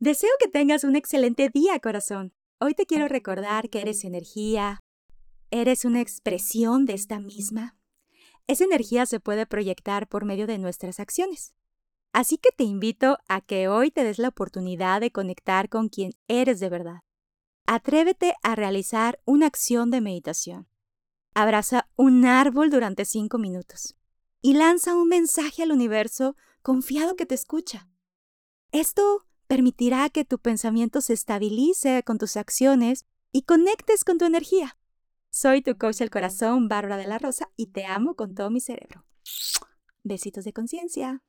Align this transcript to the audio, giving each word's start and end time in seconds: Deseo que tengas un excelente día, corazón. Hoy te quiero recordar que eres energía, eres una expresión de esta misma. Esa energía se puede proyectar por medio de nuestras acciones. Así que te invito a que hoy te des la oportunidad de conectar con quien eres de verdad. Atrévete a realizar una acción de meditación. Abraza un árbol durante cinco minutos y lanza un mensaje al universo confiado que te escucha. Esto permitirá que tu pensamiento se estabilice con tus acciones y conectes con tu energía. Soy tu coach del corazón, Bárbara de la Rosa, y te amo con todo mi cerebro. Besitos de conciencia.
Deseo 0.00 0.30
que 0.40 0.48
tengas 0.48 0.84
un 0.84 0.96
excelente 0.96 1.50
día, 1.52 1.78
corazón. 1.78 2.32
Hoy 2.58 2.72
te 2.72 2.86
quiero 2.86 3.06
recordar 3.06 3.68
que 3.68 3.82
eres 3.82 4.02
energía, 4.02 4.80
eres 5.50 5.84
una 5.84 6.00
expresión 6.00 6.86
de 6.86 6.94
esta 6.94 7.20
misma. 7.20 7.76
Esa 8.46 8.64
energía 8.64 9.04
se 9.04 9.20
puede 9.20 9.44
proyectar 9.44 10.08
por 10.08 10.24
medio 10.24 10.46
de 10.46 10.56
nuestras 10.56 11.00
acciones. 11.00 11.52
Así 12.14 12.38
que 12.38 12.48
te 12.50 12.64
invito 12.64 13.18
a 13.28 13.42
que 13.42 13.68
hoy 13.68 13.90
te 13.90 14.02
des 14.02 14.18
la 14.18 14.28
oportunidad 14.28 15.02
de 15.02 15.12
conectar 15.12 15.68
con 15.68 15.90
quien 15.90 16.12
eres 16.28 16.60
de 16.60 16.70
verdad. 16.70 17.00
Atrévete 17.66 18.36
a 18.42 18.56
realizar 18.56 19.20
una 19.26 19.48
acción 19.48 19.90
de 19.90 20.00
meditación. 20.00 20.66
Abraza 21.34 21.90
un 21.96 22.24
árbol 22.24 22.70
durante 22.70 23.04
cinco 23.04 23.36
minutos 23.36 23.96
y 24.40 24.54
lanza 24.54 24.94
un 24.94 25.08
mensaje 25.08 25.62
al 25.62 25.72
universo 25.72 26.36
confiado 26.62 27.16
que 27.16 27.26
te 27.26 27.34
escucha. 27.34 27.86
Esto 28.72 29.26
permitirá 29.50 30.08
que 30.10 30.24
tu 30.24 30.38
pensamiento 30.38 31.00
se 31.00 31.12
estabilice 31.12 32.04
con 32.04 32.18
tus 32.18 32.36
acciones 32.36 33.04
y 33.32 33.42
conectes 33.42 34.04
con 34.04 34.16
tu 34.16 34.24
energía. 34.24 34.78
Soy 35.28 35.60
tu 35.60 35.76
coach 35.76 35.96
del 35.96 36.08
corazón, 36.08 36.68
Bárbara 36.68 36.96
de 36.96 37.08
la 37.08 37.18
Rosa, 37.18 37.50
y 37.56 37.66
te 37.66 37.84
amo 37.84 38.14
con 38.14 38.36
todo 38.36 38.48
mi 38.48 38.60
cerebro. 38.60 39.04
Besitos 40.04 40.44
de 40.44 40.52
conciencia. 40.52 41.18